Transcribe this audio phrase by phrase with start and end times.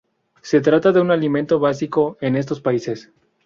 [0.41, 3.11] Se trata de un alimento básico en estos países.